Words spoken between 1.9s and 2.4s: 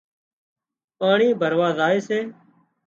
سي